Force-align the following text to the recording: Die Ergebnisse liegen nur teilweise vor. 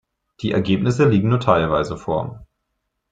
Die 0.41 0.51
Ergebnisse 0.51 1.07
liegen 1.07 1.29
nur 1.29 1.39
teilweise 1.39 1.95
vor. 1.95 2.47